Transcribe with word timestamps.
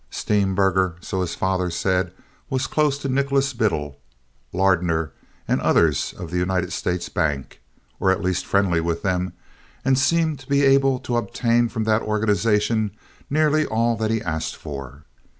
Steemberger, 0.09 0.95
so 1.05 1.21
his 1.21 1.35
father 1.35 1.69
said, 1.69 2.11
was 2.49 2.65
close 2.65 2.97
to 2.97 3.07
Nicholas 3.07 3.53
Biddle, 3.53 3.99
Lardner, 4.51 5.11
and 5.47 5.61
others 5.61 6.11
of 6.17 6.31
the 6.31 6.39
United 6.39 6.73
States 6.73 7.07
Bank, 7.07 7.61
or 7.99 8.09
at 8.09 8.23
least 8.23 8.47
friendly 8.47 8.81
with 8.81 9.03
them, 9.03 9.33
and 9.85 9.99
seemed 9.99 10.39
to 10.39 10.47
be 10.49 10.63
able 10.63 10.97
to 10.97 11.17
obtain 11.17 11.69
from 11.69 11.83
that 11.83 12.01
organization 12.01 12.89
nearly 13.29 13.63
all 13.67 13.95
that 13.95 14.09
he 14.09 14.23
asked 14.23 14.55
for. 14.55 15.05